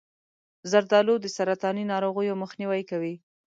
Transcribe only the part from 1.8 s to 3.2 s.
ناروغیو مخنیوی کوي.